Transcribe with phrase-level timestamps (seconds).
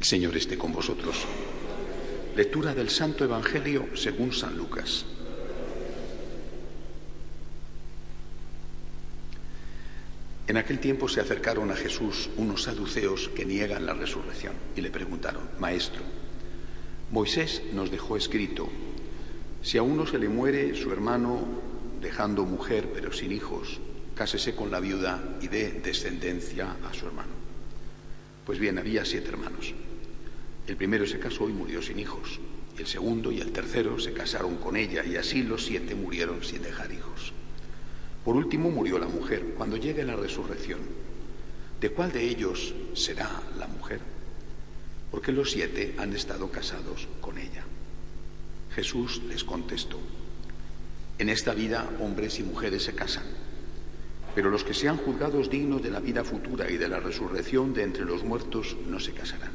[0.00, 1.26] Señor esté con vosotros.
[2.34, 5.04] Lectura del Santo Evangelio según San Lucas.
[10.46, 14.90] En aquel tiempo se acercaron a Jesús unos saduceos que niegan la resurrección y le
[14.90, 16.02] preguntaron, Maestro,
[17.12, 18.68] Moisés nos dejó escrito,
[19.62, 21.46] si a uno se le muere su hermano
[22.00, 23.78] dejando mujer pero sin hijos,
[24.16, 27.32] cásese con la viuda y dé descendencia a su hermano.
[28.46, 29.74] Pues bien, había siete hermanos.
[30.70, 32.38] El primero se casó y murió sin hijos.
[32.78, 36.62] El segundo y el tercero se casaron con ella y así los siete murieron sin
[36.62, 37.32] dejar hijos.
[38.24, 39.54] Por último murió la mujer.
[39.56, 40.78] Cuando llegue la resurrección,
[41.80, 43.98] ¿de cuál de ellos será la mujer?
[45.10, 47.64] Porque los siete han estado casados con ella.
[48.72, 49.98] Jesús les contestó,
[51.18, 53.24] en esta vida hombres y mujeres se casan,
[54.36, 57.82] pero los que sean juzgados dignos de la vida futura y de la resurrección de
[57.82, 59.50] entre los muertos no se casarán,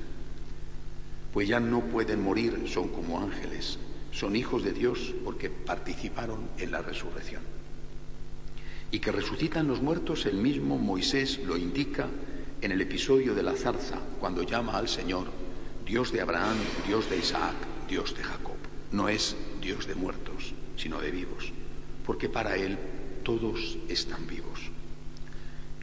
[1.35, 3.77] pues ya no pueden morir, son como ángeles,
[4.11, 7.43] son hijos de Dios porque participaron en la resurrección
[8.95, 12.07] y que resucitan los muertos, el mismo Moisés lo indica
[12.61, 15.27] en el episodio de la zarza, cuando llama al Señor
[15.85, 16.55] Dios de Abraham,
[16.87, 17.55] Dios de Isaac,
[17.89, 18.55] Dios de Jacob.
[18.93, 21.51] No es Dios de muertos, sino de vivos,
[22.05, 22.77] porque para Él
[23.23, 24.71] todos están vivos.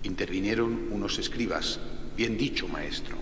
[0.05, 1.81] Intervinieron unos escribas,
[2.17, 3.19] bien dicho, maestro,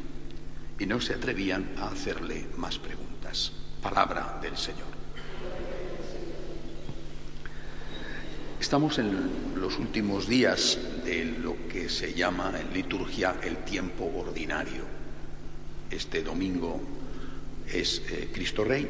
[0.80, 3.52] y no se atrevían a hacerle más preguntas.
[3.82, 4.88] Palabra del Señor.
[8.58, 14.84] Estamos en los últimos días de lo que se llama en liturgia el tiempo ordinario.
[15.90, 16.80] Este domingo
[17.66, 18.88] es eh, Cristo Rey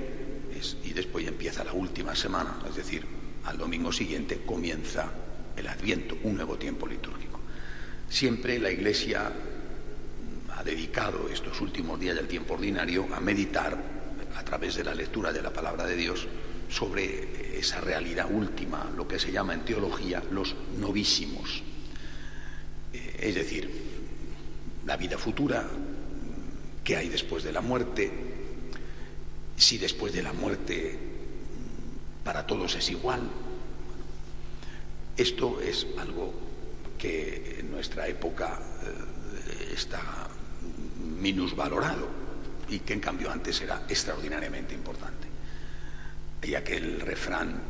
[0.84, 3.04] y después empieza la última semana, es decir,
[3.44, 5.10] al domingo siguiente comienza
[5.56, 7.40] el Adviento, un nuevo tiempo litúrgico.
[8.08, 9.32] Siempre la Iglesia
[10.60, 13.82] ha dedicado estos últimos días del tiempo ordinario a meditar
[14.36, 16.28] a través de la lectura de la palabra de Dios
[16.68, 21.62] sobre esa realidad última, lo que se llama en teología los novísimos.
[22.92, 23.70] Eh, es decir,
[24.84, 25.66] la vida futura,
[26.84, 28.12] qué hay después de la muerte,
[29.56, 30.98] si después de la muerte
[32.22, 33.22] para todos es igual.
[35.16, 36.34] Esto es algo
[36.98, 40.29] que en nuestra época eh, está
[41.20, 42.08] minusvalorado
[42.68, 45.28] y que en cambio antes era extraordinariamente importante.
[46.42, 47.60] Hay aquel refrán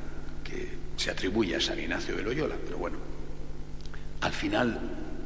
[0.44, 2.98] que se atribuye a San Ignacio de Loyola, pero bueno,
[4.20, 4.78] al final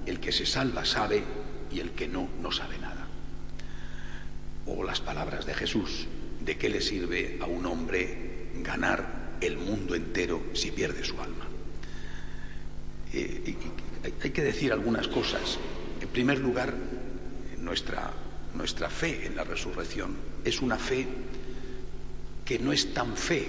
[0.06, 1.22] el que se salva sabe
[1.72, 3.06] y el que no, no sabe nada.
[4.66, 6.06] O las palabras de Jesús,
[6.40, 11.46] ¿de qué le sirve a un hombre ganar el mundo entero si pierde su alma?
[13.12, 13.54] Eh,
[14.22, 15.58] hay que decir algunas cosas.
[16.00, 16.74] En primer lugar,
[17.64, 18.10] nuestra,
[18.54, 21.06] nuestra fe en la resurrección es una fe
[22.44, 23.46] que no es tan fe.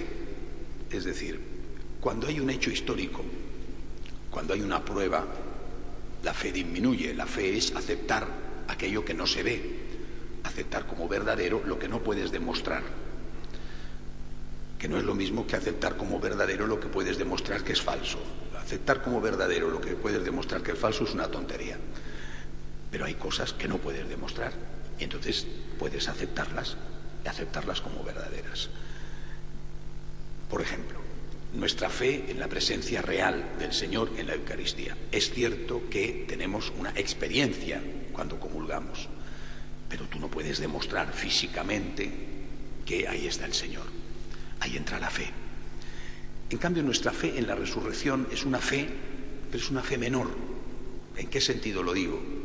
[0.90, 1.40] Es decir,
[2.00, 3.22] cuando hay un hecho histórico,
[4.30, 5.26] cuando hay una prueba,
[6.22, 7.14] la fe disminuye.
[7.14, 8.26] La fe es aceptar
[8.68, 9.60] aquello que no se ve,
[10.44, 12.82] aceptar como verdadero lo que no puedes demostrar.
[14.78, 17.82] Que no es lo mismo que aceptar como verdadero lo que puedes demostrar que es
[17.82, 18.18] falso.
[18.58, 21.78] Aceptar como verdadero lo que puedes demostrar que es falso es una tontería.
[22.96, 24.54] Pero hay cosas que no puedes demostrar
[24.98, 25.46] y entonces
[25.78, 26.78] puedes aceptarlas
[27.22, 28.70] y aceptarlas como verdaderas.
[30.48, 30.98] Por ejemplo,
[31.52, 34.96] nuestra fe en la presencia real del Señor en la Eucaristía.
[35.12, 37.82] Es cierto que tenemos una experiencia
[38.14, 39.10] cuando comulgamos,
[39.90, 42.10] pero tú no puedes demostrar físicamente
[42.86, 43.84] que ahí está el Señor.
[44.60, 45.28] Ahí entra la fe.
[46.48, 48.88] En cambio, nuestra fe en la resurrección es una fe,
[49.50, 50.30] pero es una fe menor.
[51.18, 52.35] ¿En qué sentido lo digo?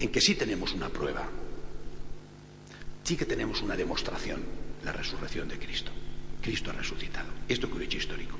[0.00, 1.28] En que sí tenemos una prueba,
[3.04, 4.40] sí que tenemos una demostración,
[4.82, 5.92] la resurrección de Cristo.
[6.40, 7.28] Cristo ha resucitado.
[7.48, 8.36] Esto es un hecho histórico.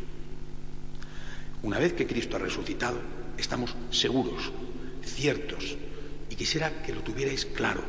[1.62, 2.98] Una vez que Cristo ha resucitado,
[3.36, 4.50] estamos seguros,
[5.04, 5.76] ciertos,
[6.30, 7.82] y quisiera que lo tuvierais claro,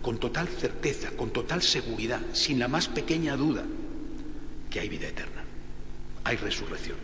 [0.00, 3.64] con total certeza, con total seguridad, sin la más pequeña duda,
[4.70, 5.44] que hay vida eterna,
[6.24, 6.96] hay resurrección.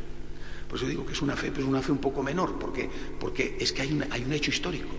[0.66, 2.88] Por eso digo que es una fe, pero es una fe un poco menor, porque,
[3.20, 4.94] porque es que hay, hay un hecho histórico,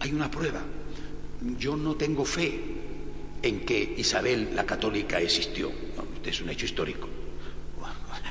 [0.00, 0.60] hay una prueba.
[1.58, 2.60] yo no tengo fe
[3.42, 5.70] en que Isabel la católica existió.
[6.24, 7.08] es un hecho histórico.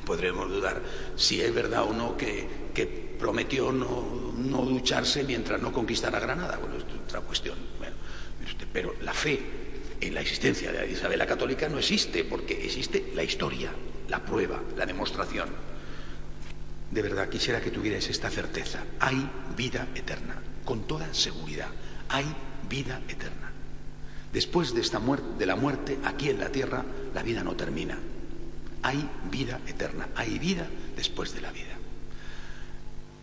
[0.05, 0.81] podremos dudar
[1.15, 2.69] si es verdad o no que,
[3.19, 6.57] prometió no, ducharse mientras no conquistara Granada.
[6.57, 7.57] Bueno, es otra cuestión.
[8.73, 9.39] pero la fe
[10.01, 13.71] en la existencia de Isabel la católica no existe, porque existe la historia,
[14.07, 15.49] la prueba, la demostración.
[16.89, 18.83] De verdad, quisiera que tuvierais esta certeza.
[18.99, 21.69] Hay vida eterna, con toda seguridad.
[22.09, 22.27] Hay
[22.69, 23.51] vida eterna.
[24.31, 27.97] Después de, esta muerte, de la muerte, aquí en la tierra, la vida no termina.
[28.83, 31.73] Hay vida eterna, hay vida después de la vida.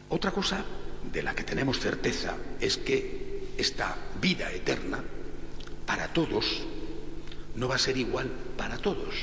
[0.08, 0.64] Otra cosa
[1.12, 4.98] de la que tenemos certeza es que esta vida eterna,
[5.86, 6.64] para todos,
[7.54, 9.14] no va a ser igual para todos.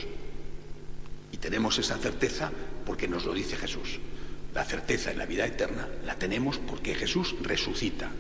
[1.34, 2.50] Y tenemos esa certeza
[2.86, 4.00] porque nos lo dice Jesús.
[4.54, 8.12] La certeza en la vida eterna la tenemos porque Jesús resucita.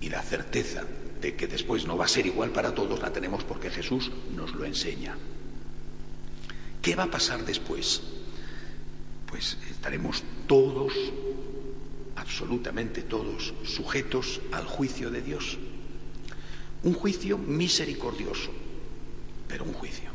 [0.00, 0.84] Y la certeza
[1.20, 4.54] de que después no va a ser igual para todos la tenemos porque Jesús nos
[4.54, 5.16] lo enseña.
[6.80, 8.02] ¿Qué va a pasar después?
[9.26, 10.92] Pues estaremos todos,
[12.14, 15.58] absolutamente todos, sujetos al juicio de Dios.
[16.84, 18.52] Un juicio misericordioso,
[19.48, 20.10] pero un juicio.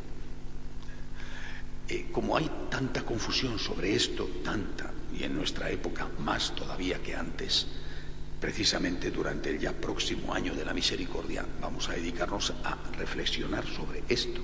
[1.91, 7.13] Eh, como hay tanta confusión sobre esto, tanta, y en nuestra época más todavía que
[7.13, 7.67] antes,
[8.39, 14.03] precisamente durante el ya próximo año de la misericordia vamos a dedicarnos a reflexionar sobre
[14.07, 14.39] esto,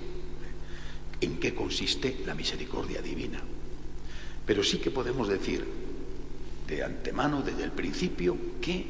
[1.22, 3.40] en qué consiste la misericordia divina.
[4.46, 5.66] Pero sí que podemos decir
[6.68, 8.88] de antemano, desde el principio, que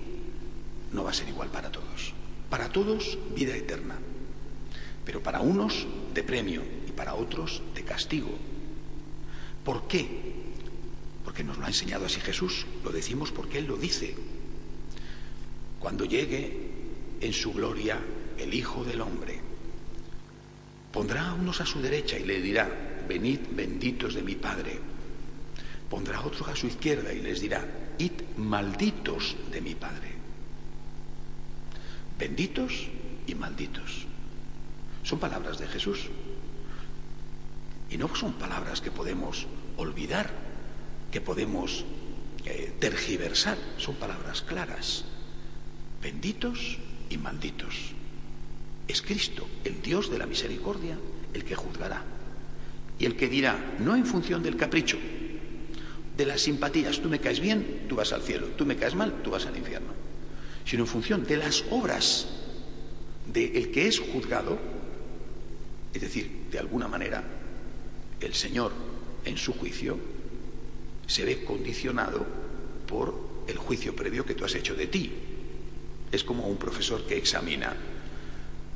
[0.93, 2.11] no va a ser igual para todos.
[2.49, 3.99] Para todos, vida eterna,
[5.05, 8.29] pero para unos de premio y para otros castigo.
[9.63, 10.07] ¿Por qué?
[11.23, 14.15] Porque nos lo ha enseñado así Jesús, lo decimos porque Él lo dice.
[15.79, 16.71] Cuando llegue
[17.19, 17.99] en su gloria
[18.37, 19.39] el Hijo del Hombre,
[20.91, 22.69] pondrá a unos a su derecha y le dirá,
[23.07, 24.79] venid benditos de mi Padre.
[25.89, 27.65] Pondrá a otros a su izquierda y les dirá,
[27.97, 30.11] id malditos de mi Padre.
[32.19, 32.87] Benditos
[33.27, 34.05] y malditos.
[35.03, 36.09] Son palabras de Jesús.
[37.89, 39.47] Y no son palabras que podemos
[39.77, 40.29] olvidar
[41.11, 41.85] que podemos
[42.45, 45.05] eh, tergiversar, son palabras claras.
[46.01, 46.77] Benditos
[47.09, 47.93] y malditos.
[48.87, 50.97] Es Cristo, el Dios de la misericordia,
[51.33, 52.03] el que juzgará.
[52.99, 54.97] Y el que dirá, no en función del capricho,
[56.17, 59.21] de las simpatías, tú me caes bien, tú vas al cielo, tú me caes mal,
[59.21, 59.93] tú vas al infierno,
[60.65, 62.27] sino en función de las obras
[63.31, 64.57] del que es juzgado,
[65.93, 67.23] es decir, de alguna manera,
[68.21, 68.71] el Señor
[69.25, 69.97] en su juicio
[71.05, 72.25] se ve condicionado
[72.87, 73.13] por
[73.47, 75.11] el juicio previo que tú has hecho de ti.
[76.11, 77.75] Es como un profesor que examina.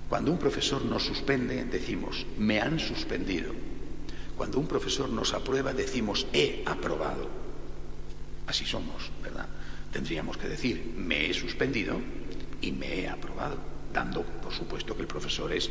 [0.09, 3.53] Cuando un profesor nos suspende, decimos, me han suspendido.
[4.37, 7.29] Cuando un profesor nos aprueba, decimos, he aprobado.
[8.47, 9.47] Así somos, ¿verdad?
[9.91, 11.99] Tendríamos que decir, me he suspendido
[12.61, 13.57] y me he aprobado,
[13.93, 15.69] dando, por supuesto, que el profesor es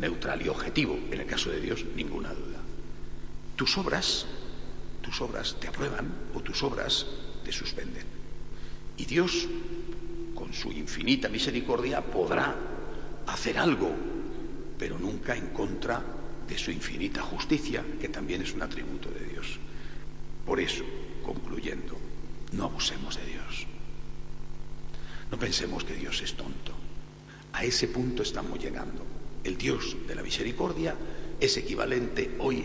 [0.00, 0.98] neutral y objetivo.
[1.10, 2.53] En el caso de Dios, ninguna duda.
[3.56, 4.26] Tus obras
[5.04, 7.06] tus obras te aprueban o tus obras
[7.44, 8.06] te suspenden.
[8.96, 9.46] Y Dios,
[10.34, 12.54] con su infinita misericordia, podrá
[13.26, 13.90] hacer algo,
[14.78, 16.02] pero nunca en contra
[16.48, 19.58] de su infinita justicia, que también es un atributo de Dios.
[20.46, 20.84] Por eso,
[21.22, 21.98] concluyendo,
[22.52, 23.66] no abusemos de Dios.
[25.30, 26.72] No pensemos que Dios es tonto.
[27.52, 29.04] A ese punto estamos llegando.
[29.42, 30.94] El Dios de la misericordia
[31.40, 32.64] es equivalente hoy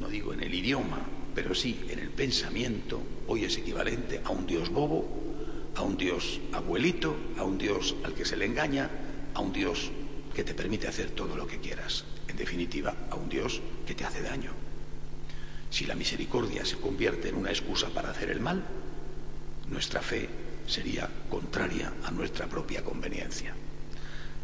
[0.00, 1.00] no digo en el idioma,
[1.34, 5.08] pero sí en el pensamiento, hoy es equivalente a un Dios bobo,
[5.76, 8.90] a un Dios abuelito, a un Dios al que se le engaña,
[9.34, 9.90] a un Dios
[10.34, 14.04] que te permite hacer todo lo que quieras, en definitiva, a un Dios que te
[14.04, 14.52] hace daño.
[15.70, 18.64] Si la misericordia se convierte en una excusa para hacer el mal,
[19.68, 20.28] nuestra fe
[20.66, 23.54] sería contraria a nuestra propia conveniencia.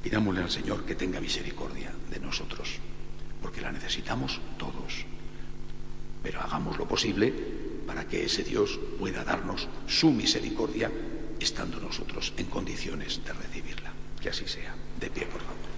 [0.02, 2.78] Pidámosle al Señor que tenga misericordia de nosotros,
[3.44, 5.04] porque la necesitamos todos
[6.24, 7.32] pero hagamos lo posible
[7.86, 10.90] para que ese Dios pueda darnos su misericordia
[11.38, 13.92] estando nosotros en condiciones de recibirla.
[14.22, 14.74] Que así sea.
[14.98, 15.74] De pie, por favor.